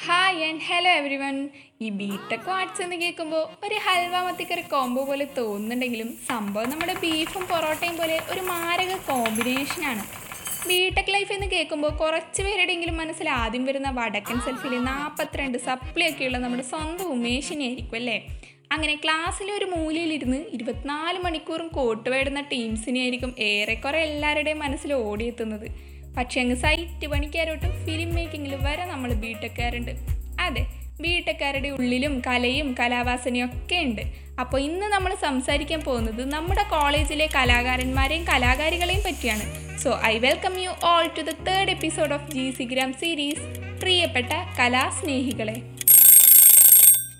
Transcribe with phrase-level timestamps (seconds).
[0.00, 1.36] Hi and hello everyone
[1.80, 7.96] ഈ BTech arts എന്ന് കേൾക്കുമ്പോൾ ഒരു ഹൽവ മത്തിക്കറി കോംബോ പോലെ തോന്നുന്നുണ്ടെങ്കിലും സംഭവം നമ്മുടെ ബീഫും പൊറോട്ടയും
[7.96, 10.04] പോലെ ഒരു മാരക കോമ്പിനേഷനാണ്
[10.68, 17.06] ബിടെക് ലൈഫ് എന്ന് കേൾക്കുമ്പോൾ കുറച്ച് പേരുടെയെങ്കിലും മനസ്സിൽ ആദ്യം വരുന്ന വടക്കൻ സെൽഫിൽ നാൽപ്പത്തിരണ്ട് സപ്ലിയൊക്കെയുള്ള നമ്മുടെ സ്വന്തം
[17.08, 18.16] ഉമേഷിനെ ആയിരിക്കും അല്ലേ?
[18.72, 25.66] അങ്ങനെ ക്ലാസ്സിലെ ഒരു മൂലയിലിരുന്ന് ഇരുപത്തിനാല് മണിക്കൂറും കോട്ട് വേടുന്ന ടീംസിനെ ആയിരിക്കും ഏറെക്കുറെ എല്ലാവരുടെയും മനസ്സിൽ ഓടിയെത്തുന്നത്.
[26.16, 29.92] പക്ഷേ അങ്ങ് സൈറ്റ് പണിക്കാരോട്ട് ഫിലിം മേക്കിങ്ങിൽ വരെ നമ്മൾ ബിടെക്കാരുണ്ട്
[30.40, 30.64] അതെ
[31.00, 34.02] ബിടെക്കാരുടെ ഉള്ളിലും കലയും കലാവാസനയും ഒക്കെ ഉണ്ട്.
[34.40, 39.44] അപ്പോൾ ഇന്ന് നമ്മൾ സംസാരിക്കാൻ പോകുന്നത് നമ്മുടെ കോളേജിലെ കലാകാരന്മാരെയും കലാകാരികളെയും പറ്റിയാണ്.
[39.82, 43.44] So I welcome you all to the third episode of G സിഗ്രാം series
[43.82, 45.56] പ്രിയപ്പെട്ട കലാസ്നേഹികളെ.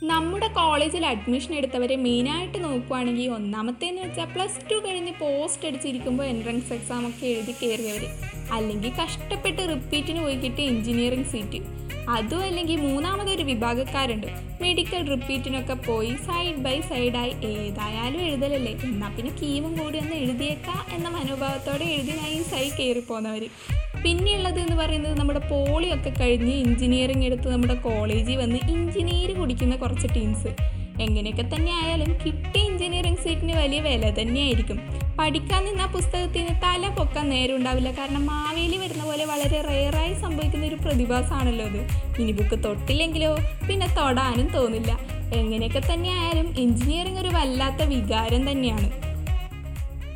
[0.02, 7.02] നമ്മുടെ കോളേജിൽ അഡ്മിഷൻ എടുത്തവരെ മെയിനായിട്ട് നോക്കുവാണെങ്കിൽ ഒന്നാമത്തേന്ന് വെച്ചാൽ പ്ലസ് ടു കഴിഞ്ഞ് പോസ്റ്റ് അടിച്ചിരിക്കുമ്പോൾ എൻട്രൻസ് എക്സാം
[7.08, 8.04] ഒക്കെ എഴുതി കയറിയവർ
[8.52, 14.26] അല്ലെങ്കിൽ കഷ്ടപ്പെട്ട് റിപ്പീറ്റിന് പോയി കിട്ടിയ എഞ്ചിനീയറിംഗ് സീറ്റ് അതും അല്ലെങ്കിൽ മൂന്നാമതൊരു വിഭാഗക്കാരുണ്ട്.
[14.60, 18.72] മെഡിക്കൽ റിപ്പീറ്റിനൊക്കെ പോയി സൈഡ് ബൈ സൈഡായി ഏതായാലും എഴുതലല്ലേ?
[18.84, 23.44] എന്നാൽ പിന്നെ കീമും കൂടി ഒന്ന് എഴുതിയേക്കാം എന്ന മനോഭാവത്തോടെ എഴുതി കയറി കയറിപ്പോന്നവർ
[24.04, 30.48] പിന്നെയുള്ളത് എന്ന് പറയുന്നത് നമ്മുടെ പോളിയൊക്കെ കഴിഞ്ഞ് എഞ്ചിനീയറിംഗ് എടുത്ത് നമ്മുടെ കോളേജിൽ വന്ന് എഞ്ചിനീയർ കുടിക്കുന്ന കുറച്ച് ടീംസ്
[31.00, 35.09] എങ്ങനെയൊക്കെ തന്നെ ആയാലും കിട്ടിയ എഞ്ചിനീയറിംഗ് സീറ്റിന് വലിയ വില തന്നെയായിരിക്കും.
[35.18, 40.74] പഠിക്കാൻ നിന്ന പുസ്തകത്തിന് തല പൊക്കാൻ നേരം ഉണ്ടാവില്ല കാരണം മാവേലി വരുന്ന പോലെ വളരെ റെയറായി സംഭവിക്കുന്ന ഒരു
[40.74, 41.80] പ്രതിഭാസമാണല്ലോ അത്.
[42.22, 43.36] ഇനി ബുക്ക് തൊട്ടില്ലെങ്കിലോ?
[43.68, 44.98] പിന്നെ തൊടാനും തോന്നില്ല.
[45.34, 48.90] എങ്ങനെയൊക്കെ തന്നെ ആയാലും എഞ്ചിനീയറിംഗ് ഒരു വല്ലാത്ത വികാരം തന്നെയാണ്.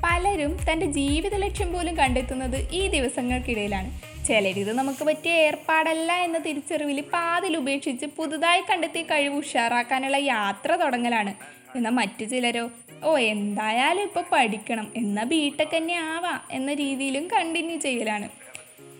[0.04, 3.90] പലരും തന്റെ ജീവിത ലക്ഷ്യം പോലും കണ്ടെത്തുന്നത് ഈ ദിവസങ്ങൾക്കിടയിലാണ്.
[4.26, 11.34] ചിലരിത് നമുക്ക് പറ്റിയ ഏർപ്പാടല്ല എന്ന തിരിച്ചറിവിൽ പാതിൽ ഉപേക്ഷിച്ച് പുതുതായി കണ്ടെത്തിയ കഴിവ് ഉഷാറാക്കാനുള്ള യാത്ര തുടങ്ങലാണ്.
[11.76, 12.70] എന്നാൽ മറ്റു ചിലരോ
[13.02, 14.92] ഓ എന്തായാലും ഇപ്പോൾ പഠിക്കണം.
[14.96, 18.28] എന്നാൽ ബിടെക് തന്നെ ആവാം എന്ന രീതിയിലും കണ്ടിന്യൂ ചെയ്യലാണ്.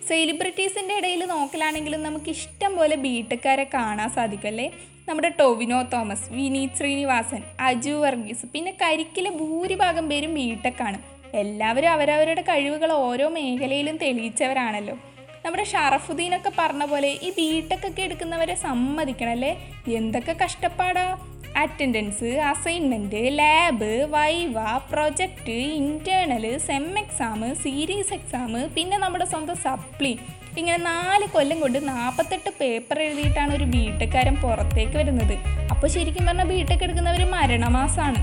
[0.07, 4.71] സെലിബ്രിറ്റീസിന്റെ ഇടയിൽ നോക്കലാണെങ്കിലും നമുക്ക് ഇഷ്ടം പോലെ ബിടെക്കാരെ കാണാൻ സാധിക്കും അല്ലേ?
[5.09, 10.99] നമ്മുടെ ടൊവിനോ തോമസ് വിനീത് ശ്രീനിവാസൻ അജു വർഗീസ് പിന്നെ കരിക്കിലെ ഭൂരിഭാഗം പേരും ബിടെക്കാണ്
[11.33, 14.95] എല്ലാവരും അവരവരുടെ കഴിവുകൾ ഓരോ മേഖലയിലും തെളിയിച്ചവരാണല്ലോ.
[15.45, 19.57] നമ്മുടെ ഷറഫുദ്ദീനൊക്കെ പറഞ്ഞ പോലെ ഈ ബിടെക്കൊക്കെ എടുക്കുന്നവരെ സമ്മതിക്കണം അല്ലേ?
[19.87, 21.19] എന്തൊക്കെ കഷ്ടപ്പാടാ?
[21.61, 24.57] Attendance assignment lab viva
[24.91, 30.13] project internal sem exam series exam പിന്നെ നമ്മുടെ സ്വന്തം സപ്ലി
[30.59, 35.35] ഇങ്ങനെ നാല് കൊല്ലം കൊണ്ട് നാൽപ്പത്തെട്ട് പേപ്പർ എഴുതിയിട്ടാണ് ഒരു ബിടെക്കാരൻ പുറത്തേക്ക് വരുന്നത്.
[35.73, 38.21] അപ്പോൾ ശരിക്കും പറഞ്ഞാൽ ബിടെക് എടുക്കുന്നവർ മരണമാസമാണ്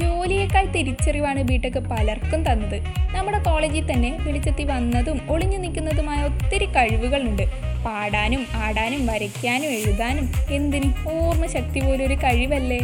[0.00, 2.78] ജോലിയേക്കാൾ തിരിച്ചറിവാണ് ബിടെക് പലർക്കും തന്നത്.
[3.16, 7.44] നമ്മുടെ കോളേജിൽ തന്നെ വെളിച്ചെത്തി വന്നതും ഒളിഞ്ഞു നിൽക്കുന്നതുമായ ഒത്തിരി കഴിവുകളുണ്ട്.
[7.86, 10.26] പാടാനും ആടാനും വരയ്ക്കാനും എഴുതാനും
[10.56, 10.90] എന്തിന്?
[11.14, 12.82] ഓർമ്മശക്തി പോലും ഒരു കഴിവല്ലേ?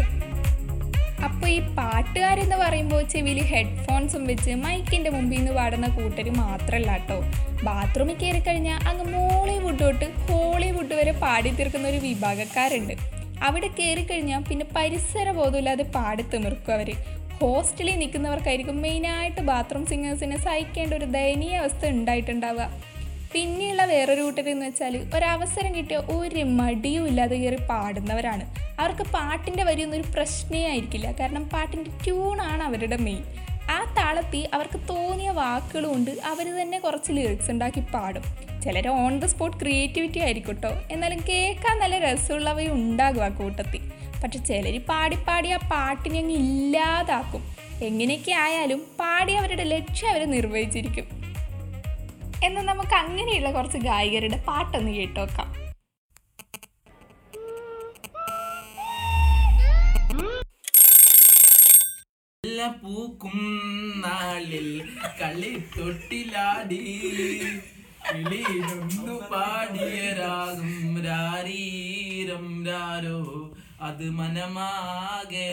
[1.26, 7.18] അപ്പോൾ ഈ പാട്ടുകാരെന്ന് പറയുമ്പോൾ ചെവിയിൽ ഹെഡ്ഫോൺസും വെച്ച് മൈക്കിന്റെ മുമ്പിൽ നിന്ന് പാടുന്ന കൂട്ടർ മാത്രമല്ല കേട്ടോ
[7.66, 12.94] ബാത്റൂമിൽ കയറി കഴിഞ്ഞാൽ അങ്ങ് മോളിവുഡ് തൊട്ട് ഹോളിവുഡ് വരെ പാടി തീർക്കുന്ന ഒരു വിഭാഗക്കാരുണ്ട്.
[13.46, 16.90] അവിടെ കയറി കഴിഞ്ഞാൽ പിന്നെ പരിസര ബോധമില്ലാതെ പാടി തിമിർക്കും അവർ
[17.40, 22.64] ഹോസ്റ്റലിൽ നിൽക്കുന്നവർക്കായിരിക്കും മെയിനായിട്ട് ബാത്റൂം സിംഗേഴ്സിനെ സഹിക്കേണ്ട ഒരു ദയനീയ അവസ്ഥ ഉണ്ടായിട്ടുണ്ടാവുക.
[23.32, 28.44] പിന്നെയുള്ള വേറൊരു കൂട്ടരെന്ന് വെച്ചാൽ ഒരവസരം കിട്ടിയ ഒരു മടിയും ഇല്ലാതെ കയറി പാടുന്നവരാണ്.
[28.80, 31.12] അവർക്ക് പാട്ടിന്റെ വരിയൊന്നും ഒരു പ്രശ്നമേ ആയിരിക്കില്ല.
[31.20, 33.22] കാരണം പാട്ടിന്റെ ട്യൂണാണ് അവരുടെ മെയിൻ
[33.70, 36.10] ആ താളത്തിൽ അവർക്ക് തോന്നിയ വാക്കുകളും ഉണ്ട്.
[36.10, 38.22] അവർ തന്നെ കുറച്ച് ലിറിക്സ് ഉണ്ടാക്കി പാടും.
[38.64, 43.80] ചിലർ ഓൺ ദ സ്പോട്ട് ക്രിയേറ്റിവിറ്റി ആയിരിക്കും കേട്ടോ എന്നാലും കേൾക്കാൻ നല്ല രസമുള്ളവയും ഉണ്ടാകും ആ കൂട്ടത്തിൽ.
[44.22, 47.42] പക്ഷെ ചിലർ പാടിപ്പാടി പാടി ആ പാട്ടിനെ അങ്ങ് ഇല്ലാതാക്കും.
[47.82, 51.17] എങ്ങനെയൊക്കെ ആയാലും പാടി അവരുടെ ലക്ഷ്യം അവർ നിർവഹിച്ചിരിക്കും.
[52.46, 55.48] എന്നാൽ നമുക്ക് അങ്ങനെയുള്ള കുറച്ച് ഗായകരുടെ പാട്ടൊന്ന് കേട്ടോക്കാം.
[62.82, 63.36] പൂക്കും
[64.02, 64.68] നാളിൽ
[65.20, 66.80] കളി തൊട്ടിലാടി
[68.06, 70.72] കിളിയിലൊന്നു പാടിയ രാഗം
[71.06, 73.20] രാരീരം രാരോ
[73.88, 75.46] അത് മനമാകെ.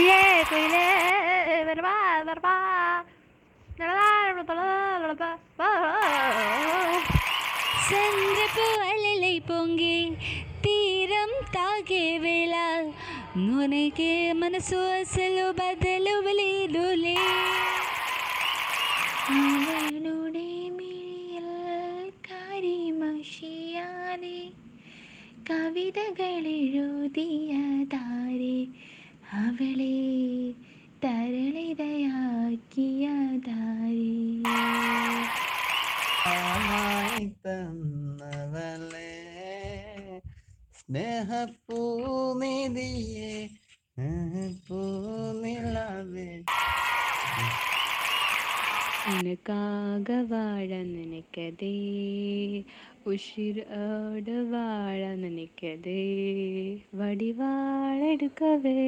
[0.00, 0.84] Cuidé, cuidé,
[1.68, 3.00] verbal, verbal.
[7.88, 9.98] ചന്ദ്രപ്പൂ അലലൈ പൊങ്കി
[10.64, 12.54] തീരം താകെ വേള.
[13.48, 14.12] ನನಗೆ
[14.42, 17.16] ಮನಸ್ಸು ಅಸಲು ಬದಲುವಲೇದುಲೇ
[19.40, 20.48] അവളുടെ
[20.78, 21.50] മിഴിയൽ
[22.28, 24.38] കരിമഷിയാതെ
[25.50, 27.52] കവിതകളെഴുതിയ
[27.94, 28.56] താരേ.
[29.30, 29.96] അവളെ
[31.02, 33.04] തരളിതയാക്കിയ
[37.44, 39.12] തന്നവളെ
[40.80, 41.30] സ്നേഹപ്പൂനിധിയെ
[44.66, 46.30] പൂനിലവേ
[49.06, 50.70] നിനക്കാക വാഴ
[53.06, 56.02] உஷிரோடு வாழ நினைக்கதே
[56.98, 58.82] வடிவாளெடுக்கவே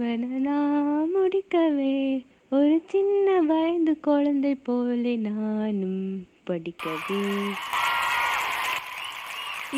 [0.00, 0.56] வனனா
[1.04, 7.20] முடிக்கவே ஒரு சின்ன வயது குழந்தை போல நானும் പഠിക്കവേ.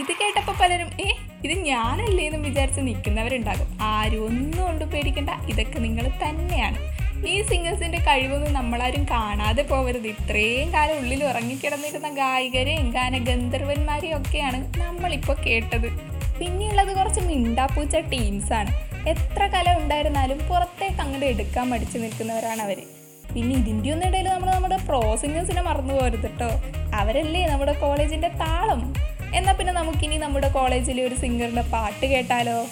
[0.00, 1.12] ഇത് കേട്ടപ്പോൾ പലരും ഏ
[1.44, 3.66] ഇത് ഞാനല്ലേ എന്ന് വിചാരിച്ച് നിൽക്കുന്നവരുണ്ടാകും.
[3.80, 5.30] ആരും ഒന്നും കൊണ്ട് പേടിക്കണ്ട.
[5.48, 6.93] ഇതൊക്കെ നിങ്ങൾ തന്നെയാണ്.
[7.22, 15.88] ഈ സിംഗേഴ്സിന്റെ കഴിവൊന്നും നമ്മളാരും കാണാതെ പോകരുത് ഇത്രയും കാലം ഉള്ളിൽ ഉറങ്ങിക്കിടന്നിരുന്ന ഗായികരെയും ഗാനഗന്ധർവന്മാരെയും ഒക്കെയാണ് നമ്മളിപ്പോൾ കേട്ടത്.
[16.38, 18.70] പിന്നെയുള്ളത് കുറച്ച് മിണ്ടാപ്പൂച്ച ടീംസാണ്
[19.06, 22.78] എത്ര കല ഉണ്ടായിരുന്നാലും പുറത്തേക്ക് അങ്ങനെ എടുക്കാൻ മടിച്ചു നിൽക്കുന്നവരാണ് അവർ
[23.34, 26.50] പിന്നെ ഇതിന്റെ ഒന്നും ഇടയിൽ നമ്മൾ നമ്മുടെ പ്രോ സിംഗേഴ്സിനെ മറന്നു പോരുത് കേട്ടോ
[26.94, 28.94] അവരല്ലേ നമ്മുടെ കോളേജിന്റെ താളം?
[29.34, 32.66] എന്നാൽ പിന്നെ നമുക്കിനി നമ്മുടെ കോളേജിലെ ഒരു സിംഗറിന്റെ പാട്ട് കേട്ടാലോ?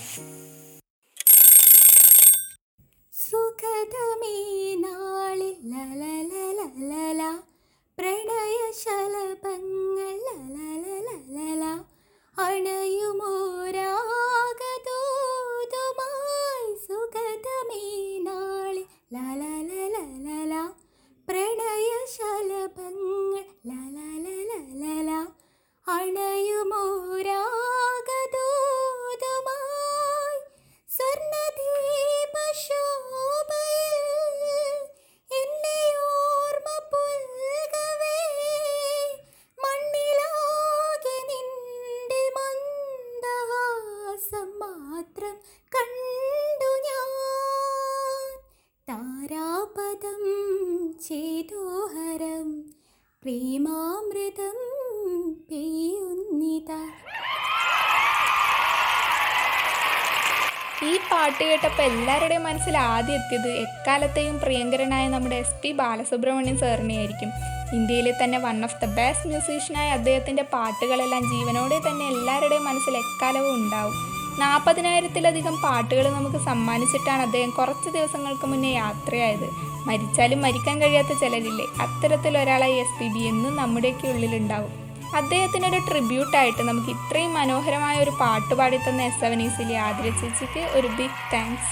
[60.91, 67.31] ഈ പാട്ട് കേട്ടപ്പോൾ എല്ലാവരുടെയും മനസ്സിൽ ആദ്യം എത്തിയത് എക്കാലത്തെയും പ്രിയങ്കരനായ നമ്മുടെ എസ് പി ബാലസുബ്രഹ്മണ്യം സാറിനെയായിരിക്കും
[67.77, 73.95] ഇന്ത്യയിലെ തന്നെ വൺ ഓഫ് ദ ബെസ്റ്റ് മ്യൂസീഷ്യനായ അദ്ദേഹത്തിന്റെ പാട്ടുകളെല്ലാം ജീവനോടെ തന്നെ എല്ലാവരുടെയും മനസ്സിൽ എക്കാലവും ഉണ്ടാവും.
[74.41, 79.49] നാൽപ്പതിനായിരത്തിലധികം പാട്ടുകൾ നമുക്ക് സമ്മാനിച്ചിട്ടാണ് അദ്ദേഹം കുറച്ച് ദിവസങ്ങൾക്ക് മുന്നേ യാത്രയായത്.
[79.87, 84.82] മരിച്ചാലും മരിക്കാൻ കഴിയാത്ത ചിലരില്ലേ അത്തരത്തിലൊരാളായി എസ് പി ബി എന്നും നമ്മുടെയൊക്കെ ഉള്ളിലുണ്ടാവും.
[85.17, 91.23] അദ്ദേഹത്തിനൊരു ട്രിബ്യൂട്ടായിട്ട് നമുക്ക് ഇത്രയും മനോഹരമായ ഒരു പാട്ട് പാടിത്തന്ന എസ് എവൻ ഈസിലെ ആതിര ചേച്ചിക്ക് ഒരു ബിഗ്
[91.33, 91.71] താങ്ക്സ്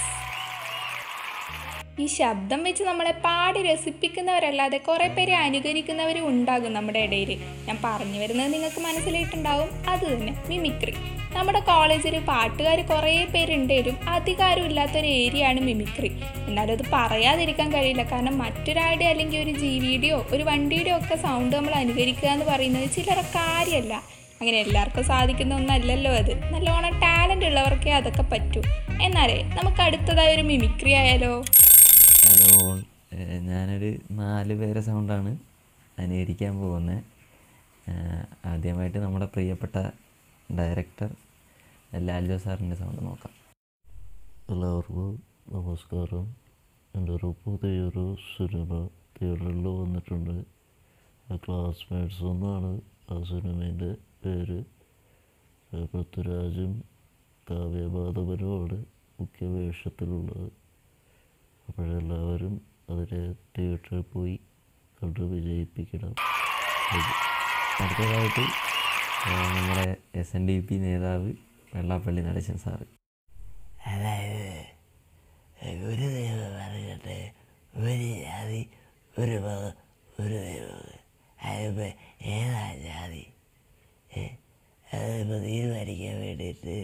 [1.99, 7.31] ഈ ശബ്ദം വെച്ച് നമ്മളെ പാടി രസിപ്പിക്കുന്നവരല്ലാതെ കുറേ പേരെ അനുകരിക്കുന്നവരും ഉണ്ടാകും നമ്മുടെ ഇടയിൽ
[7.67, 9.69] ഞാൻ പറഞ്ഞു വരുന്നത് നിങ്ങൾക്ക് മനസ്സിലായിട്ടുണ്ടാവും.
[9.89, 10.93] അത് തന്നെ മിമിക്രി
[11.35, 16.09] നമ്മുടെ കോളേജിൽ പാട്ടുകാർ കുറേ പേരുണ്ടെങ്കിലും അധികാരം ഇല്ലാത്തൊരു ഏരിയയാണ് മിമിക്രി
[16.47, 18.03] എന്നാലും അത് പറയാതിരിക്കാൻ കഴിയില്ല.
[18.11, 23.93] കാരണം മറ്റൊരാളുടെ അല്ലെങ്കിൽ ഒരു ജീവിയുടെയോ ഒരു വണ്ടിയുടെയോ ഒക്കെ സൗണ്ട് നമ്മൾ അനുകരിക്കുക എന്ന് പറയുന്നത് ചിലരെ കാര്യമല്ല.
[24.41, 26.33] അങ്ങനെ എല്ലാവർക്കും സാധിക്കുന്ന ഒന്നല്ലല്ലോ അത്.
[26.53, 28.61] നല്ലോണം ടാലന്റ് ഉള്ളവർക്കേ അതൊക്കെ പറ്റൂ.
[29.07, 31.33] എന്നാലേ നമുക്ക് അടുത്തതായി ഒരു മിമിക്രി ആയാലോ?
[32.25, 32.51] ഹലോ
[33.49, 33.89] ഞാനൊരു
[34.19, 35.31] നാല് പേരെ സൗണ്ടാണ്
[35.99, 36.99] അനുകരിക്കാൻ പോകുന്നത്.
[38.45, 39.77] ആദ്യമായിട്ട് നമ്മുടെ പ്രിയപ്പെട്ട
[40.57, 41.15] ഡയറക്ടർ
[41.95, 43.33] ലാൽജോ സാറിന്റെ സൗണ്ട് നോക്കാം.
[44.49, 46.35] എല്ലാവർക്കും നമസ്കാരം.
[46.95, 50.45] എന്റെ ഒരു പുതിയൊരു സിനിമ തിയേറ്ററിൽ വന്നിട്ടുണ്ട്.
[51.35, 52.81] ക്ലാസ്മേറ്റ്സ് എന്നാണ്
[53.11, 53.95] ആ സിനിമേന്റെ
[54.25, 54.63] പേര്
[55.85, 56.83] പൃഥ്വിരാജും
[57.49, 58.85] കാവ്യമാധവനുമാണ്
[59.19, 60.51] മുഖ്യ വേഷത്തിലുള്ളത്.
[61.67, 64.39] അപ്പോഴെല്ലാവരും അതിനെ തിയേറ്ററിൽ പോയി
[65.03, 66.15] കണ്ട് വിജയിപ്പിക്കണം.
[67.79, 68.71] അടുത്തതായിട്ട്
[69.27, 71.33] നമ്മുടെ എസ് എൻ ഡി പി നേതാവ്
[71.75, 72.85] വെള്ളാപ്പള്ളി നടേശൻ സാറ്.
[73.87, 74.65] അതായത്
[75.89, 77.17] ഒരു ദൈവം പറയട്ടെ
[77.75, 78.61] ഒരു ജാതി
[79.19, 79.73] ഒരു മതം
[80.19, 80.79] ഒരു ദൈവം.
[81.43, 81.91] അതിപ്പോൾ
[82.25, 83.23] ഏതാ ജാതി?
[84.93, 86.75] അതിപ്പോൾ തീരുമാനിക്കാൻ വേണ്ടിയിട്ട്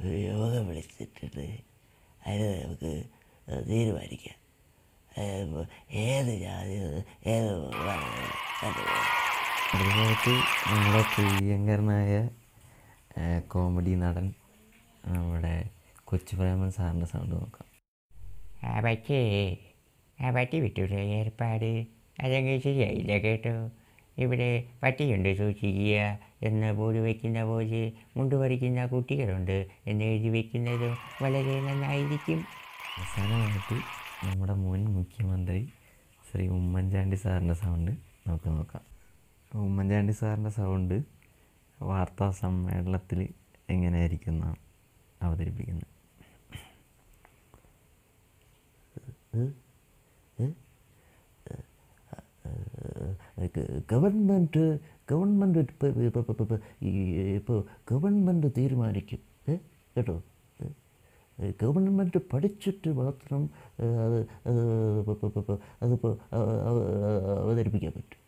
[0.00, 1.46] ഒരു യോഗം വിളിച്ചിട്ടുണ്ട്.
[2.26, 2.92] അതിന് നമുക്ക്
[3.70, 4.38] തീരുമാനിക്കാം.
[5.18, 5.66] അതിപ്പോൾ
[6.06, 6.74] ഏത് ജാതി
[7.26, 9.23] ഏത് മതമാണ്
[9.74, 10.32] അടുത്തതായിട്ട്
[10.70, 12.12] നമ്മുടെ പ്രിയങ്കരനായ
[13.48, 14.26] കോമഡി നടൻ
[15.06, 15.54] നമ്മുടെ
[16.04, 17.66] കൊച്ചു പ്രേമൻ സാറിന്റെ സൗണ്ട് നോക്കാം.
[18.64, 19.18] ആ പറ്റേ
[20.18, 21.70] ആ പട്ടി വിട്ടൂടെ ഏർപ്പാട്
[22.24, 23.54] അതങ്ങ് ശരിയായില്ല കേട്ടോ.
[24.18, 24.48] ഇവിടെ
[24.82, 25.96] പട്ടിയുണ്ട് സൂക്ഷിക്കുക
[26.42, 27.82] എന്ന് ബോർഡ് വയ്ക്കുന്ന പോലെ
[28.16, 32.40] മുണ്ട് പറിക്കുന്ന കുട്ടികളുണ്ട് എന്ന് എഴുതി വയ്ക്കുന്നതും വളരെ നന്നായിരിക്കും.
[32.98, 33.78] അവസാനമായിട്ട്
[34.26, 35.62] നമ്മുടെ മുൻ മുഖ്യമന്ത്രി
[36.30, 37.92] ശ്രീ ഉമ്മൻചാണ്ടി സാറിന്റെ സൗണ്ട്
[38.26, 38.93] നമുക്ക് നോക്കാം.
[39.54, 41.04] ഉമ്മൻചാണ്ടി സാറിന്റെ സൗണ്ട്
[41.82, 43.28] വാർത്താ സമ്മേളനത്തിൽ
[43.70, 44.56] എങ്ങനെയായിരിക്കും എന്നാണ്
[45.22, 45.94] അവതരിപ്പിക്കുന്നത്.
[53.92, 54.78] ഗവൺമെന്റ്
[55.10, 55.58] ഗവൺമെന്റ്
[57.36, 59.18] ഇപ്പോൾ ഗവൺമെന്റ് തീരുമാനിക്കും.
[59.96, 60.22] കേട്ടോ?
[61.62, 63.50] ഗവൺമെന്റ് പഠിച്ചിട്ട് മാത്രം
[64.06, 64.20] അത്
[65.82, 66.18] അതിപ്പോൾ
[67.42, 68.23] അവതരിപ്പിക്കാൻ പറ്റും.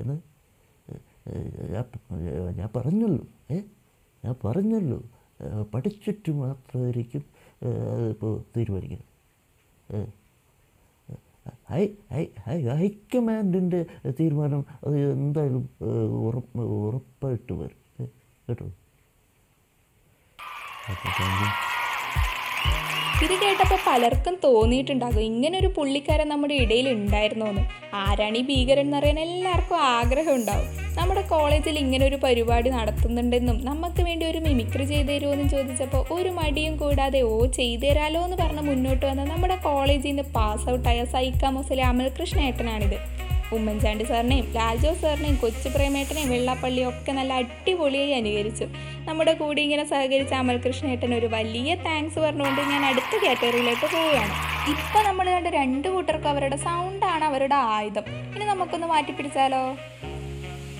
[0.00, 0.16] എന്ന്?
[2.58, 3.60] ഞാൻ പറഞ്ഞല്ലോ ഏ?
[4.24, 5.02] ഞാൻ പറഞ്ഞല്ലോ
[5.74, 7.24] പഠിച്ചിട്ട് മാത്രമായിരിക്കും
[8.04, 10.08] അതിപ്പോൾ തീരുമാനിക്കുന്നത്.
[11.70, 13.86] ഹൈ ഹൈ ഹൈ ഹൈക്കമാൻഡിന്റെ
[14.20, 15.68] തീരുമാനം അത് എന്തായാലും
[16.26, 18.06] ഉറപ്പ് ഉറപ്പായിട്ട് വരും.
[18.48, 18.66] കേട്ടോ?
[20.88, 21.77] Thank you.
[23.24, 25.22] ഇത് കേട്ടപ്പോൾ പലർക്കും തോന്നിയിട്ടുണ്ടാകും.
[25.30, 27.62] ഇങ്ങനെ ഒരു പുള്ളിക്കാരൻ നമ്മുടെ ഇടയിൽ ഉണ്ടായിരുന്നോ എന്ന്
[28.02, 30.68] ആരാണ് ഈ ഭീകരൻ എന്നറിയാൻ എല്ലാവർക്കും ആഗ്രഹം ഉണ്ടാവും.
[30.98, 36.30] നമ്മുടെ കോളേജിൽ ഇങ്ങനെ ഒരു പരിപാടി നടത്തുന്നുണ്ടെന്നും നമുക്ക് വേണ്ടി ഒരു മിമിക്രി ചെയ്തു തരുമോ എന്ന് ചോദിച്ചപ്പോൾ ഒരു
[36.38, 41.82] മടിയും കൂടാതെ ഓ ചെയ്തു തരാലോ എന്ന് പറഞ്ഞ് മുന്നോട്ട് വന്ന നമ്മുടെ കോളേജിൽ നിന്ന് പാസ് ഔട്ടായ സൈക്കാമോസിലെ
[41.82, 42.98] അമൽകൃഷ്ണ ഏട്ടനാണിത്.
[43.52, 48.64] ഉമ്മൻചാണ്ടി സാറിനെയും ലാൽജോ സാറിനെയും കൊച്ചു പ്രേമേട്ടനെയും വെള്ളാപ്പള്ളിയും ഒക്കെ നല്ല അടിപൊളിയായി അനുകരിച്ചു.
[49.08, 54.32] നമ്മുടെ കൂടി ഇങ്ങനെ സഹകരിച്ച അമൽകൃഷ്ണേട്ടൻ ഒരു വലിയ താങ്ക്സ് പറഞ്ഞുകൊണ്ട് ഞാൻ അടുത്ത കാറ്റഗറിയിലേക്ക് പോവുകയാണ്.
[54.70, 58.02] ഇപ്പം നമ്മൾ കണ്ട രണ്ട് കൂട്ടർക്കും അവരുടെ സൗണ്ടാണ് അവരുടെ ആയുധം.
[58.36, 59.76] ഇനി നമുക്കൊന്ന് മാറ്റിപ്പിടിച്ചാലോ?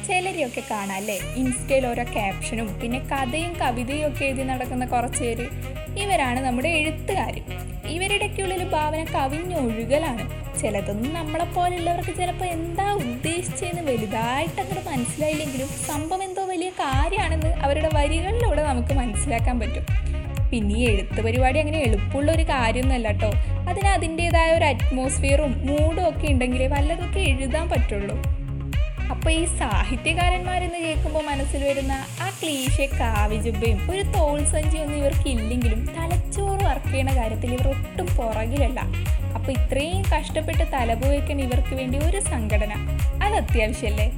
[0.07, 1.21] ചിലരെയൊക്കെ കാണാം അല്ലേ?
[1.37, 5.47] ഇൻസ്റ്റയിൽ ഓരോ ക്യാപ്ഷനും പിന്നെ കഥയും കവിതയും ഒക്കെ എഴുതി നടക്കുന്ന കുറച്ച് പേര്.
[5.99, 7.41] ഇവരാണ് നമ്മുടെ എഴുത്തുകാർ
[7.87, 10.38] ഇവരുടെയൊക്കെ ഉള്ളിൽ ഭാവന കവിഞ്ഞൊഴുകലാണ്.
[10.61, 18.95] ചിലതൊന്നും നമ്മളെപ്പോലുള്ളവർക്ക് ചിലപ്പോൾ എന്താ ഉദ്ദേശിച്ചതെന്ന് വലുതായിട്ട് അങ്ങോട്ട് മനസ്സിലായില്ലെങ്കിലും സംഭവം എന്തോ വലിയ കാര്യമാണെന്ന് അവരുടെ വരികളിലൂടെ നമുക്ക്
[18.95, 19.85] മനസ്സിലാക്കാൻ പറ്റും.
[20.51, 23.31] പിന്നെ ഈ എഴുത്ത് പരിപാടി അങ്ങനെ എളുപ്പമുള്ള ഒരു കാര്യമൊന്നുമല്ല കേട്ടോ
[23.71, 28.17] അതിന് അതിന്റെതായ ഒരു അറ്റ്മോസ്ഫിയറും മൂഡും ഒക്കെ ഉണ്ടെങ്കിലേ വല്ലതൊക്കെ എഴുതാൻ പറ്റുള്ളൂ.
[29.13, 31.93] അപ്പോൾ ഈ സാഹിത്യകാരന്മാരെന്ന് കേൾക്കുമ്പോൾ മനസ്സിൽ വരുന്ന
[32.25, 38.81] ആ ക്ലീശെ കാവിജുബയും ഒരു തോൾ സഞ്ചിയൊന്നും ഇവർക്ക് ഇല്ലെങ്കിലും തലച്ചോറ് വർക്ക് ചെയ്യുന്ന കാര്യത്തിൽ ഇവർ ഒട്ടും പുറകിലല്ല.
[39.37, 42.73] അപ്പോൾ ഇത്രയും കഷ്ടപ്പെട്ട് തലപോയിക്കാൻ ഇവർക്ക് വേണ്ടി ഒരു സംഘടന.
[43.25, 44.09] അത് അത്യാവശ്യമല്ലേ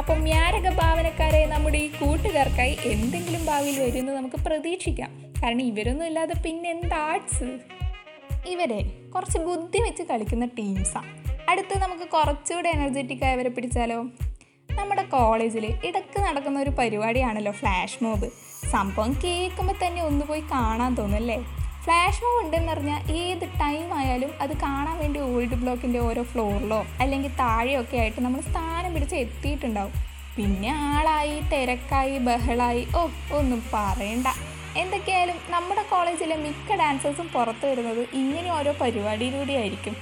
[0.00, 5.10] അപ്പം മ്യാരക ഭാവനക്കാരെ നമ്മുടെ ഈ കൂട്ടുകാർക്കായി എന്തെങ്കിലും ഭാവിയിൽ വരുമെന്ന് നമുക്ക് പ്രതീക്ഷിക്കാം.
[5.42, 7.50] കാരണം ഇവരൊന്നും ഇല്ലാതെ പിന്നെ എന്ത് ആർട്സ്
[8.52, 8.80] ഇവരെ
[9.14, 11.10] കുറച്ച് ബുദ്ധി വെച്ച് കളിക്കുന്ന ടീംസാണ്
[11.48, 13.98] അടുത്ത് നമുക്ക് കുറച്ചുകൂടെ എനർജറ്റിക് ആയവരെ പിടിച്ചാലോ?
[14.78, 18.28] നമ്മുടെ കോളേജിൽ ഇടയ്ക്ക് നടക്കുന്ന ഒരു പരിപാടിയാണല്ലോ ഫ്ലാഷ് മോബ്.
[18.72, 21.38] സംഭവം കേൾക്കുമ്പോൾ തന്നെ ഒന്ന് പോയി കാണാൻ തോന്നും അല്ലേ
[21.84, 27.32] ഫ്ലാഷ് മോബ് ഉണ്ടെന്ന് പറഞ്ഞാൽ ഏത് ടൈം ആയാലും അത് കാണാൻ വേണ്ടി ഓൾഡ് ബ്ലോക്കിന്റെ ഓരോ ഫ്ലോറിലോ അല്ലെങ്കിൽ
[27.40, 29.92] താഴെയൊക്കെ ആയിട്ട് നമ്മൾ സ്ഥാനം പിടിച്ച് എത്തിയിട്ടുണ്ടാവും.
[30.36, 33.02] പിന്നെ ആളായി തിരക്കായി ബഹളായി ഓ
[33.38, 34.28] ഒന്നും പറയണ്ട.
[34.76, 39.96] എന്തൊക്കെയായാലും നമ്മുടെ കോളേജിലെ മിക്ക ഡാൻസേഴ്സും പുറത്തു വരുന്നത് ഇങ്ങനെ ഓരോ പരിപാടിയിലൂടെ ആയിരിക്കും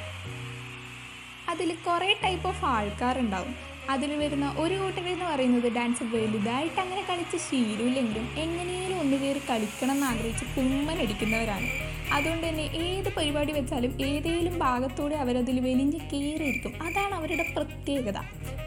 [1.48, 3.54] അതിൽ കുറേ ടൈപ്പ് ഓഫ് ആൾക്കാരുണ്ടാവും.
[3.90, 10.06] അതിൽ വരുന്ന ഒരു കൂട്ടരെന്ന് പറയുന്നത് ഡാൻസ് വലുതായിട്ട് അങ്ങനെ കളിച്ച് ശീലമില്ലെങ്കിലും എങ്ങനെയും ഒന്ന് കയറി കളിക്കണം എന്ന്
[10.06, 16.82] ആഗ്രഹിച്ച് കുമ്മനടിക്കുന്നവരാണ് അതുകൊണ്ട് തന്നെ ഏത് പരിപാടി വെച്ചാലും ഏതെങ്കിലും ഭാഗത്തൂടെ അവരതിൽ വലിഞ്ഞ് കയറിയിരിക്കും.
[16.82, 18.18] അതാണ് അവരുടെ പ്രത്യേകത.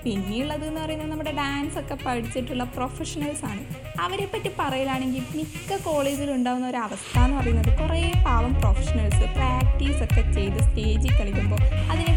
[0.06, 3.66] പിന്നെയുള്ളത് എന്ന് പറയുന്നത് നമ്മുടെ ഡാൻസ് ഒക്കെ പഠിച്ചിട്ടുള്ള പ്രൊഫഷണൽസ് ആണ്.
[4.00, 10.32] അവരെ പറ്റി പറയലാണെങ്കിൽ മിക്ക കോളേജിൽ ഉണ്ടാകുന്ന ഒരു അവസ്ഥ എന്ന് പറയുന്നത് കുറേ പാവം പ്രൊഫഷണൽസ് പ്രാക്ടീസ് ഒക്കെ
[10.32, 11.58] ചെയ്ത് സ്റ്റേജിൽ കളിക്കുമ്പോൾ
[11.92, 12.15] അതിനെ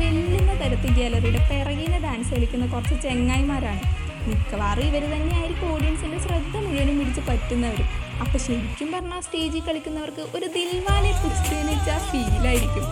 [0.69, 3.83] തരത്തിൽ ഗാലറിയുടെ പിറകിന് ഡാൻസ് കളിക്കുന്ന കുറച്ച് ചെങ്ങായിമാരാണ്.
[4.29, 7.89] മിക്കവാറും ഇവർ തന്നെയായിരിക്കും ഓഡിയൻസിന്റെ ശ്രദ്ധ മുഴുവനും പിടിച്ച് പറ്റുന്നവരും.
[8.21, 12.87] അപ്പോൾ ശരിക്കും പറഞ്ഞാൽ സ്റ്റേജിൽ കളിക്കുന്നവർക്ക് ഒരു ദിൽവാലെ കുസ്തിയെന്ന് വെച്ചാൽ ഫീലായിരിക്കും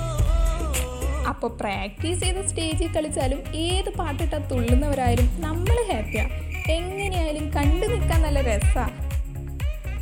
[1.28, 6.34] അപ്പോൾ പ്രാക്ടീസ് ചെയ്ത് സ്റ്റേജിൽ കളിച്ചാലും ഏത് പാട്ടിട്ടാൽ തുള്ളുന്നവരായാലും നമ്മൾ ഹാപ്പിയാണ്
[6.70, 8.94] എങ്ങനെയായാലും കണ്ടു നിൽക്കാൻ നല്ല രസമാണ്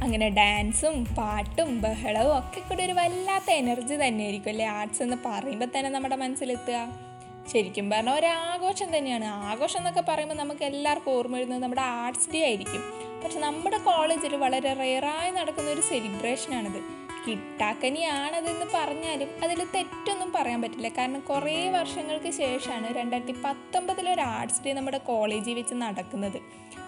[0.02, 4.66] അങ്ങനെ ഡാൻസും പാട്ടും ബഹളവും ഒക്കെ കൂടി ഒരു വല്ലാത്ത എനർജി തന്നെയായിരിക്കും അല്ലേ?
[4.66, 7.03] ആർട്സ് എന്ന് പറയുമ്പോൾ തന്നെ നമ്മുടെ മനസ്സിലെത്തുക.
[7.52, 9.24] ശരിക്കും പറഞ്ഞാൽ ഒരാഘോഷം തന്നെയാണ്.
[9.24, 12.82] ആഘോഷം എന്നൊക്കെ പറയുമ്പോൾ നമുക്ക് എല്ലാവർക്കും ഓർമ്മ വരുന്നത് നമ്മുടെ ആർട്സ് ഡേ ആയിരിക്കും.
[13.24, 20.88] പക്ഷെ നമ്മുടെ കോളേജിൽ വളരെ റെയറായി നടക്കുന്ന ഒരു സെലിബ്രേഷനാണിത് കിട്ടാക്കനിയാണതെന്ന് പറഞ്ഞാലും അതിൽ തെറ്റൊന്നും പറയാൻ പറ്റില്ല.
[20.88, 26.38] കാരണം കുറേ വർഷങ്ങൾക്ക് ശേഷമാണ് രണ്ടായിരത്തി പത്തൊമ്പതിൽ ഒരു ആർട്സ് ഡേ നമ്മുടെ കോളേജിൽ വെച്ച് നടക്കുന്നത്.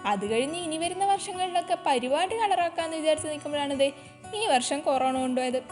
[0.05, 3.87] അത് കഴിഞ്ഞ് ഇനി വരുന്ന വർഷങ്ങളിലൊക്കെ പരിപാടി കളറാക്കാമെന്ന് വിചാരിച്ച് നിൽക്കുമ്പോഴാണിത്
[4.35, 5.63] ഈ വർഷം കൊറോണ കൊണ്ടുപോയത്.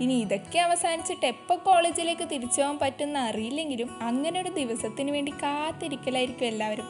[0.00, 6.84] ഇനി ഇതൊക്കെ അവസാനിച്ചിട്ട് എപ്പോൾ കോളേജിലേക്ക് തിരിച്ചു പോകാൻ പറ്റുമെന്ന് അറിയില്ലെങ്കിലും അങ്ങനെ ഒരു ദിവസത്തിന് വേണ്ടി കാത്തിരിക്കലായിരിക്കും എല്ലാവരും.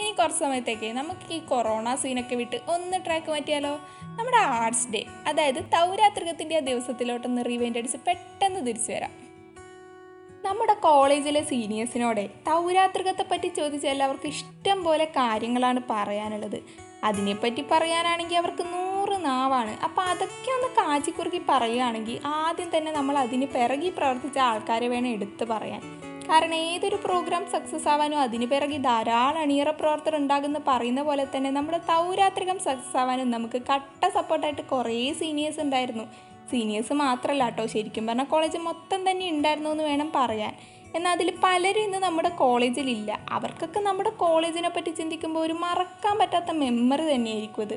[0.00, 3.80] ഇനി കുറച്ച് സമയത്തേക്ക് നമുക്ക് ഈ കൊറോണ സീനൊക്കെ വിട്ട് ഒന്ന് ട്രാക്ക് മാറ്റിയാലോ?
[4.02, 9.10] നമ്മുടെ ആർട്സ് ഡേ അതായത് തൗരാത്രികത്തിന്റെ ആ ദിവസത്തിലോട്ടൊന്ന് റിവൈൻഡ് അടിച്ച് പെട്ടെന്ന് തിരിച്ചു വരാം.
[10.44, 16.83] നമ്മുടെ കോളേജിലെ സീനിയേഴ്സിനോടെ തൗരാത്രികത്തെ പറ്റി ചോദിച്ച എല്ലാവർക്കും ഇഷ്ടം പോലെ കാര്യങ്ങളാണ് പറയാനുള്ളത്.
[17.04, 19.84] അതിനെപ്പറ്റി പറയാനാണെങ്കിൽ അവർക്ക് നൂറ് നാവാണ്.
[19.84, 25.82] അപ്പോൾ അതൊക്കെ ഒന്ന് കാച്ചിക്കുറുക്കി പറയുകയാണെങ്കിൽ ആദ്യം തന്നെ നമ്മൾ അതിന് പിറകി പ്രവർത്തിച്ച ആൾക്കാരെ വേണം എടുത്തു പറയാൻ.
[26.30, 31.78] കാരണം ഏതൊരു പ്രോഗ്രാം സക്സസ് ആവാനും അതിന് പിറകെ ധാരാളം അണിയറ പ്രവർത്തനം ഉണ്ടാകുന്ന പറയുന്ന പോലെ തന്നെ നമ്മുടെ
[31.78, 36.04] തൗരാത്രികം സക്സസ് ആവാനും നമുക്ക് കട്ട സപ്പോർട്ടായിട്ട് കുറേ സീനിയേഴ്സ് ഉണ്ടായിരുന്നു.
[36.50, 40.54] സീനിയേഴ്സ് മാത്രമല്ല കേട്ടോ ശരിക്കും പറഞ്ഞാൽ കോളേജ് മൊത്തം തന്നെ ഉണ്ടായിരുന്നു എന്ന് വേണം പറയാൻ.
[40.96, 43.18] എന്നാൽ അതിൽ പലരും ഇന്ന് നമ്മുടെ കോളേജിലില്ല.
[43.36, 47.76] അവർക്കൊക്കെ നമ്മുടെ കോളേജിനെ പറ്റി ചിന്തിക്കുമ്പോൾ ഒരു മറക്കാൻ പറ്റാത്ത മെമ്മറി തന്നെയായിരിക്കും അത്.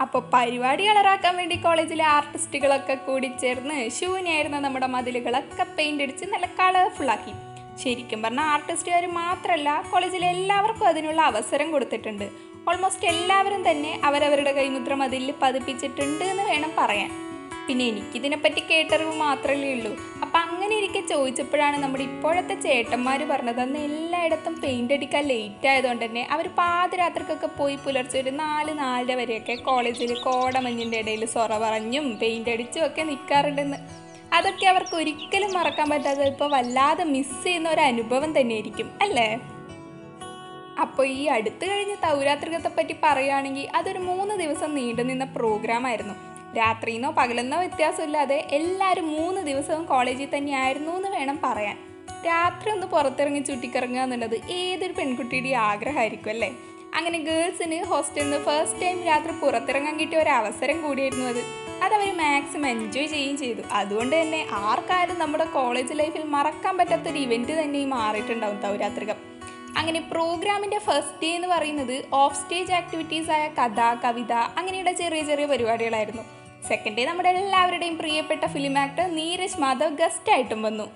[0.00, 7.34] അപ്പോൾ പരിപാടി കളറാക്കാൻ വേണ്ടി കോളേജിലെ ആർട്ടിസ്റ്റുകളൊക്കെ കൂടി ചേർന്ന് ശൂന്യായിരുന്ന നമ്മുടെ മതിലുകളൊക്കെ പെയിന്റ് അടിച്ച് നല്ല കളർഫുള്ളാക്കി
[7.82, 12.26] ശരിക്കും പറഞ്ഞാൽ ആർട്ടിസ്റ്റുകാർ മാത്രമല്ല കോളേജിലെ എല്ലാവർക്കും അതിനുള്ള അവസരം കൊടുത്തിട്ടുണ്ട്.
[12.68, 17.29] ഓൾമോസ്റ്റ് എല്ലാവരും തന്നെ അവരവരുടെ കൈമുദ്ര മതിലിൽ പതിപ്പിച്ചിട്ടുണ്ട് എന്ന് വേണം പറയാൻ.
[17.68, 19.92] പിന്നെ എനിക്കിതിനെപ്പറ്റി കേട്ടറിവ് മാത്രമല്ലേ ഉള്ളൂ.
[20.22, 26.26] അപ്പം അങ്ങനെ ഇരിക്കെ ചോദിച്ചപ്പോഴാണ് നമ്മുടെ ഇപ്പോഴത്തെ ചേട്ടന്മാർ പറഞ്ഞത് അന്ന് എല്ലായിടത്തും പെയിന്റ് അടിക്കാൻ ലേറ്റ് ആയതുകൊണ്ട് തന്നെ
[26.30, 32.86] അവർ പാതിരാത്രിക്കൊക്കെ പോയി പുലർച്ചെ ഒരു നാല് നാലര വരെയൊക്കെ കോളേജിൽ കോടമഞ്ഞിന്റെ ഇടയിൽ സൊറ പറഞ്ഞും പെയിന്റ് അടിച്ചും
[32.86, 33.76] ഒക്കെ നിൽക്കാറുണ്ടെന്ന്
[34.32, 39.40] അതൊക്കെ അവർക്ക് ഒരിക്കലും മറക്കാൻ പറ്റാതെ ഇപ്പോൾ വല്ലാതെ മിസ് ചെയ്യുന്ന ഒരു അനുഭവം തന്നെയായിരിക്കും അല്ലേ?
[40.80, 46.29] അപ്പോൾ ഈ അടുത്ത് കഴിഞ്ഞ തൗരാത്രികത്തെ പറ്റി പറയുകയാണെങ്കിൽ അതൊരു മൂന്ന് ദിവസം നീണ്ടു നിന്ന പ്രോഗ്രാം ആയിരുന്നു.
[46.56, 51.78] രാത്രിന്നോ പകലെന്നോ വ്യത്യാസമില്ലാതെ എല്ലാവരും മൂന്ന് ദിവസവും കോളേജിൽ തന്നെയായിരുന്നു എന്ന് വേണം പറയാൻ.
[52.26, 56.52] രാത്രി ഒന്ന് പുറത്തിറങ്ങി ചുറ്റിക്കറങ്ങുക എന്നുള്ളത് ഏതൊരു പെൺകുട്ടിയുടെ ആഗ്രഹമായിരിക്കും അല്ലേ?
[56.94, 61.42] അങ്ങനെ ഗേൾസിന് ഹോസ്റ്റലിൽ നിന്ന് ഫസ്റ്റ് ടൈം രാത്രി പുറത്തിറങ്ങാൻ കിട്ടിയ ഒരു അവസരം കൂടിയായിരുന്നു അത്.
[61.82, 63.62] അതവർ മാക്സിമം എൻജോയ് ചെയ്യുകയും ചെയ്തു.
[63.72, 69.30] അതുകൊണ്ട് തന്നെ ആർക്കാരും നമ്മുടെ കോളേജ് ലൈഫിൽ മറക്കാൻ പറ്റാത്തൊരു ഇവന്റ് തന്നെ മാറിയിട്ടുണ്ടാവും തൗരാത്രികം
[69.76, 76.39] അങ്ങനെ പ്രോഗ്രാമിന്റെ ഫസ്റ്റ് ഡേ എന്ന് പറയുന്നത് ഓഫ് സ്റ്റേജ് ആക്ടിവിറ്റീസായ കഥ കവിത അങ്ങനെയുള്ള ചെറിയ ചെറിയ പരിപാടികളായിരുന്നു.
[76.68, 80.86] സെക്കൻഡ് ഡേ നമ്മുടെ എല്ലാവരുടെയും പ്രിയപ്പെട്ട film actor Neeraj Madhav guest ആയിട്ടും വന്നു.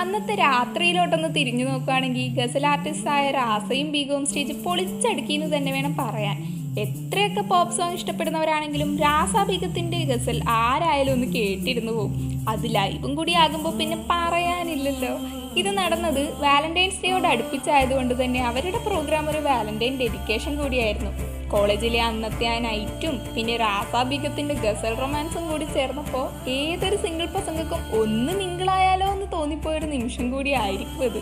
[0.00, 6.36] അന്നത്തെ രാത്രിയിലോട്ടൊന്ന് തിരിഞ്ഞു നോക്കുകയാണെങ്കിൽ ഗസൽ ആർട്ടിസ്റ്റ് ആയ രാസയും ബീഗവും സ്റ്റേജ് പൊളിച്ചടുക്കി എന്ന് തന്നെ വേണം പറയാൻ.
[6.84, 12.14] എത്രയൊക്കെ പോപ്പ് സോങ് ഇഷ്ടപ്പെടുന്നവരാണെങ്കിലും രാസ ബീഗത്തിന്റെ ഗസൽ ആരായാലും ഒന്ന് കേട്ടിരുന്നു പോകും
[12.48, 15.12] അത് ലൈവും കൂടി ആകുമ്പോൾ പിന്നെ പറയാനില്ലല്ലോ.
[15.60, 21.12] ഇത് നടന്നത് വാലന്റൈൻസ് ഡേയോട് അടുപ്പിച്ചായതുകൊണ്ട് തന്നെ അവരുടെ പ്രോഗ്രാം ഒരു വാലന്റൈൻ ഡെഡിക്കേഷൻ കൂടിയായിരുന്നു.
[21.52, 29.06] കോളേജിലെ അന്നത്തെ ആ നൈറ്റും പിന്നെ രാസാബികത്തിന്റെ ഗസൽ റൊമാൻസും കൂടി ചേർന്നപ്പോൾ ഏതൊരു സിംഗിൾ പ്രസംഗക്കും ഒന്ന് മിങ്കിളായാലോ
[29.12, 31.20] എന്ന് തോന്നിപ്പോയൊരു നിമിഷം കൂടി ആയിരിക്കും ഇത്.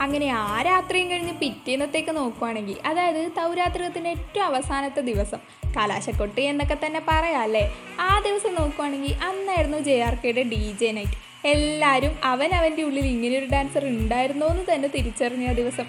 [0.00, 5.40] അങ്ങനെ ആ രാത്രിയും കഴിഞ്ഞ് പിറ്റേന്നത്തേക്ക് നോക്കുവാണെങ്കിൽ അതായത് തൗരാത്രികത്തിന്റെ ഏറ്റവും അവസാനത്തെ ദിവസം
[5.76, 7.64] കലാശക്കൊട്ടി എന്നൊക്കെ തന്നെ പറയാം അല്ലേ?
[8.00, 11.16] ആ ദിവസം നോക്കുവാണെങ്കിൽ അന്നായിരുന്നു ജെ ആർ കെയുടെ ഡി ജെ നൈറ്റ്.
[11.52, 15.84] എല്ലാവരും അവൻ അവന്റെ ഉള്ളിൽ ഇങ്ങനെയൊരു ഡാൻസർ ഉണ്ടായിരുന്നോ എന്ന് തന്നെ തിരിച്ചറിഞ്ഞ ദിവസം.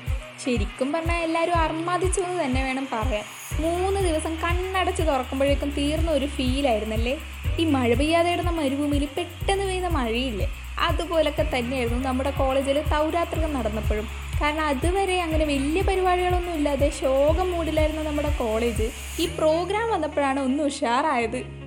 [0.45, 3.23] ശരിക്കും പറഞ്ഞാൽ എല്ലാവരും അർമാദിച്ചു എന്ന് തന്നെ വേണം പറയാൻ.
[3.61, 7.19] മൂന്ന് ദിവസം കണ്ണടച്ച് തുറക്കുമ്പോഴേക്കും തീർന്ന ഒരു ഫീലായിരുന്നല്ലേ
[7.59, 10.47] ഈ മഴ പെയ്യാതെ ഇടുന്ന മരുഭൂമിയിൽ പെട്ടെന്ന് പെയ്യുന്ന മഴയില്ലേ?
[10.79, 14.07] അതുപോലൊക്കെ തന്നെയായിരുന്നു നമ്മുടെ കോളേജിൽ തൗരാത്രികം നടന്നപ്പോഴും.
[14.41, 21.66] കാരണം അതുവരെ അങ്ങനെ വലിയ പരിപാടികളൊന്നും ഇല്ലാതെ ശോകം മൂടിലായിരുന്ന നമ്മുടെ കോളേജ് ഈ പ്രോഗ്രാം വന്നപ്പോഴാണ് ഒന്ന് ഉഷാറായത്.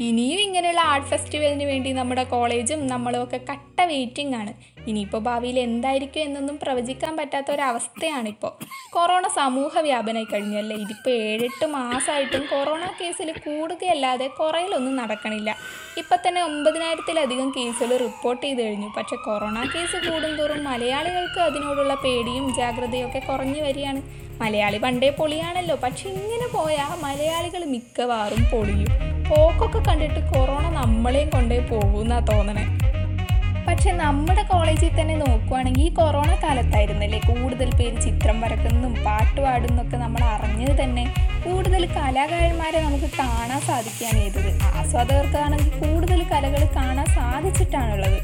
[0.00, 4.54] ഇനിയും ഇങ്ങനെയുള്ള ആർട്ട് ഫെസ്റ്റിവലിന് വേണ്ടി നമ്മുടെ കോളേജും നമ്മളും ഒക്കെ കട്ട വെയിറ്റിംഗ് ആണ്.
[4.88, 8.52] ഇനിയിപ്പോൾ ഭാവിയിൽ എന്തായിരിക്കും എന്നൊന്നും പ്രവചിക്കാൻ പറ്റാത്ത ഒരവസ്ഥയാണിപ്പോൾ
[8.90, 15.56] കൊറോണ സമൂഹ വ്യാപനമായി കഴിഞ്ഞല്ലേ ഇതിപ്പോൾ ഏഴെട്ട് മാസമായിട്ടും കൊറോണ കേസിൽ കൂടുകയല്ലാതെ കുറയിലൊന്നും നടക്കണില്ല.
[15.98, 18.94] ഇപ്പം തന്നെ ഒമ്പതിനായിരത്തിലധികം കേസുകൾ റിപ്പോർട്ട് ചെയ്ത് കഴിഞ്ഞു.
[18.96, 24.02] പക്ഷേ കൊറോണ കേസ് കൂടുന്തോറും മലയാളികൾക്ക് അതിനോടുള്ള പേടിയും ജാഗ്രതയും ഒക്കെ കുറഞ്ഞു വരികയാണ്.
[24.40, 25.76] മലയാളി പണ്ടേ പൊളിയാണല്ലോ.
[25.76, 29.11] പക്ഷെ ഇങ്ങനെ പോയാൽ മലയാളികൾ മിക്കവാറും പൊളിയും.
[29.32, 32.64] പോക്കൊക്കെ കണ്ടിട്ട് കൊറോണ നമ്മളെയും കൊണ്ടേ പോകുന്നാ തോന്നണേ.
[33.66, 40.24] പക്ഷെ നമ്മുടെ കോളേജിൽ തന്നെ നോക്കുവാണെങ്കിൽ ഈ കൊറോണ കാലത്തായിരുന്നല്ലേ കൂടുതൽ പേര് ചിത്രം വരക്കുന്നതും പാട്ട് പാടുന്നതൊക്കെ നമ്മൾ
[40.24, 41.04] അറിഞ്ഞത് തന്നെ?
[41.44, 44.50] കൂടുതൽ കലാകാരന്മാരെ നമുക്ക് കാണാൻ സാധിക്കാൻ ചെയ്തത്.
[44.64, 48.18] ആസ്വാദകർക്കാണെങ്കിൽ കൂടുതൽ കലകൾ കാണാൻ സാധിച്ചിട്ടാണുള്ളത്.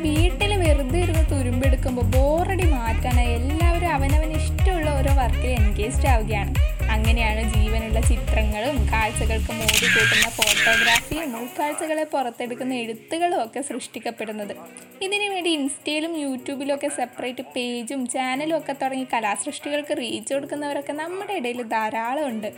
[0.00, 6.75] വീട്ടിൽ വെറുതെ ഇരുന്ന് തുരുമ്പെടുക്കുമ്പോൾ ബോറടി മാറ്റാനായി എല്ലാവരും അവനവന് ഇഷ്ടമുള്ള ഓരോ വർക്കിൽ എൻഗേജ്ഡ് ആവുകയാണ്.
[6.96, 14.54] അങ്ങനെയാണ് ജീവനുള്ള ചിത്രങ്ങളും കാഴ്ചകൾക്ക് മോടി കൂട്ടുന്ന ഫോട്ടോഗ്രാഫിയും ഉൾക്കാഴ്ചകളെ പുറത്തെടുക്കുന്ന എഴുത്തുകളും ഒക്കെ സൃഷ്ടിക്കപ്പെടുന്നത്.
[15.02, 21.62] ഇതിനു വേണ്ടി ഇൻസ്റ്റയിലും യൂട്യൂബിലും ഒക്കെ സെപ്പറേറ്റ് പേജും ചാനലും ഒക്കെ തുടങ്ങി കലാസൃഷ്ടികൾക്ക് റീച്ച് കൊടുക്കുന്നവരൊക്കെ നമ്മുടെ ഇടയിൽ
[21.74, 22.48] ധാരാളം ഉണ്ട്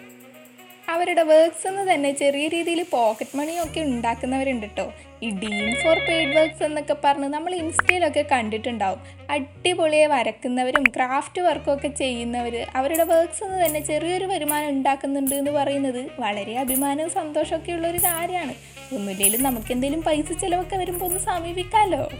[0.92, 4.86] അവരുടെ വർക്ക്സ് എന്ന് തന്നെ ചെറിയ രീതിയിൽ പോക്കറ്റ് മണിയൊക്കെ ഉണ്ടാക്കുന്നവരുണ്ട് കേട്ടോ
[5.22, 9.00] ഈ ഡീം ഫോർ പെയ്ഡ് വർക്ക്സ് എന്നൊക്കെ പറഞ്ഞ് നമ്മൾ ഇൻസ്റ്റയിലൊക്കെ കണ്ടിട്ടുണ്ടാവും.
[9.30, 16.02] അടിപൊളിയെ വരക്കുന്നവരും ക്രാഫ്റ്റ് വർക്കും ഒക്കെ ചെയ്യുന്നവർ അവരുടെ വർക്ക്സ് എന്ന് തന്നെ ചെറിയൊരു വരുമാനം ഉണ്ടാക്കുന്നുണ്ട് എന്ന് പറയുന്നത്
[16.24, 18.54] വളരെ അഭിമാനവും സന്തോഷമൊക്കെ ഉള്ള ഒരു കാര്യമാണ്.
[18.94, 22.10] ഒന്നുമില്ലെങ്കിലും നമുക്ക് എന്തെങ്കിലും പൈസ ചിലവൊക്കെ വരുമ്പോൾ ഒന്ന് സമീപിക്കാമല്ലോ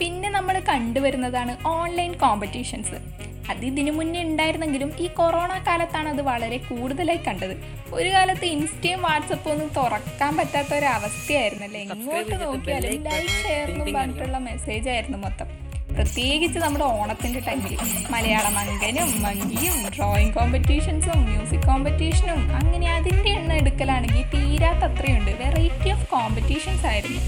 [0.00, 3.24] പിന്നെ നമ്മൾ കണ്ടുവരുന്നതാണ് ഓൺലൈൻ കോമ്പറ്റീഷൻസ്.
[3.50, 7.54] അത് ഇതിനു മുന്നേ ഉണ്ടായിരുന്നെങ്കിലും ഈ കൊറോണ കാലത്താണ് അത് വളരെ കൂടുതലായി കണ്ടത്.
[7.92, 11.80] ഒരു കാലത്ത് ഇൻസ്റ്റയും വാട്സപ്പും ഒന്നും തുറക്കാൻ പറ്റാത്ത ഒരു അവസ്ഥയായിരുന്നല്ലേ?
[11.80, 15.63] എങ്ങോട്ട് നോക്കിയാലും ലൈക്ക് ഷെയർ എന്നും പറഞ്ഞിട്ടുള്ള മെസ്സേജ് ആയിരുന്നു മൊത്തം.
[15.94, 17.76] പ്രത്യേകിച്ച് നമ്മുടെ ഓണത്തിന്റെ ടൈമിൽ
[18.10, 26.86] മലയാളം അങ്കനും മങ്കിയും ഡ്രോയിങ് കോമ്പറ്റീഷൻസും മ്യൂസിക് കോമ്പറ്റീഷനും അങ്ങനെ അതിന്റെ എണ്ണം എടുക്കലാണെങ്കിൽ തീരാത്തത്രയുണ്ട് വെറൈറ്റി ഓഫ് കോമ്പറ്റീഷൻസ്
[26.86, 27.20] ആയിരുന്നു.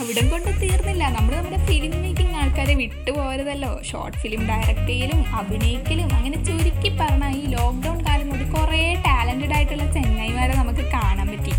[0.00, 1.04] അവിടം കൊണ്ട് തീർന്നില്ല.
[1.08, 3.80] നമ്മൾ നമ്മുടെ ഫിലിം മേക്കിംഗ് ആൾക്കാരെ വിട്ടുപോയതല്ലോ.
[3.90, 9.92] ഷോർട്ട് ഫിലിം ഡയറക്റ്റ് ചെയ്യലും അഭിനയിക്കലും അങ്ങനെ ചുരുക്കി പറഞ്ഞാൽ ഈ ലോക്ക്ഡൗൺ കാലം കൊണ്ട് കുറേ ടാലന്റഡ് ആയിട്ടുള്ള
[9.92, 11.52] ചെങ്ങായിമാരെ നമുക്ക് കാണാൻ പറ്റി.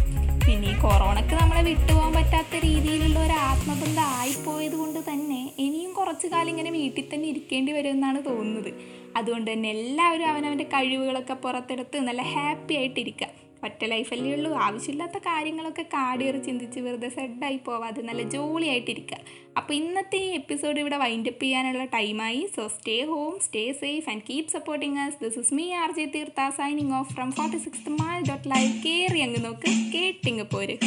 [0.83, 7.05] കൊറോണക്ക് നമ്മളെ വിട്ടുപോകാൻ പറ്റാത്ത രീതിയിലുള്ള ഒരു ആത്മബന്ധം ആയിപ്പോയത് കൊണ്ട് തന്നെ ഇനിയും കുറച്ചു കാലം ഇങ്ങനെ വീട്ടിൽ
[7.13, 8.71] തന്നെ ഇരിക്കേണ്ടി വരുമെന്നാണ് തോന്നുന്നത്.
[9.15, 13.29] അതുകൊണ്ട് തന്നെ എല്ലാവരും അവനവന്റെ കഴിവുകളൊക്കെ പുറത്തെടുത്ത് നല്ല ഹാപ്പി ആയിട്ടിരിക്കുക.
[13.67, 14.51] ഒറ്റ ലൈഫല്ലേ ഉള്ളൂ.
[14.65, 19.19] ആവശ്യമില്ലാത്ത കാര്യങ്ങളൊക്കെ കാടിയേറി ചിന്തിച്ച് വെറുതെ സെഡായി പോവാതെ നല്ല ജോളിയായിട്ടിരിക്കുക
[19.57, 22.41] അപ്പോൾ ഇന്നത്തെ ഈ എപ്പിസോഡ് ഇവിടെ വൈൻഡപ്പ് ചെയ്യാനുള്ള ടൈമായി.
[22.55, 26.49] So stay home stay safe and keep supporting us this is me R J Theertha
[26.57, 29.71] signing off from forty six mall dot live കയറി അങ്ങ് നോക്ക്.
[29.95, 30.77] കേട്ടിങ്ങ് പോര്.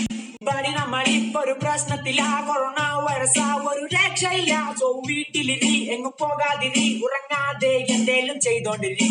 [0.49, 2.29] ബടി നമ്മളിപ്പോ ഒരു പ്രശ്നത്തിലാ.
[2.49, 4.55] കൊറോണ വൈറസാ ഒരു രക്ഷയില്ല.
[4.81, 9.09] സോ വീട്ടിലിരി എങ്ങും പോകാതിരി ഉറങ്ങാതെ എന്തേലും ചെയ്തോണ്ടിരി.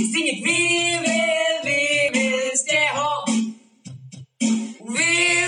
[2.62, 2.84] Stay
[3.28, 3.35] it.
[4.86, 4.91] We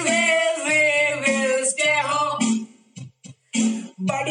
[0.05, 0.81] will, we
[1.23, 2.45] will stay home.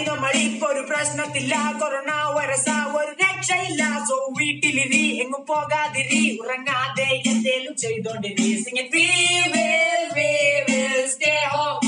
[0.09, 2.67] നമ്മളിപ്പോ oru പ്രശ്നത്തില്ല കൊറോണ so
[2.99, 8.49] ഒരു രക്ഷയില്ല സോ വീട്ടിലിരി എങ്ങും പോകാതിരി ഉറങ്ങാതെ എന്തേലും ചെയ്തോണ്ടിരി
[8.83, 8.89] it.
[8.97, 9.07] We
[9.55, 10.31] will, we
[10.69, 11.87] will stay home.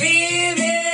[0.00, 0.14] We
[0.60, 0.85] will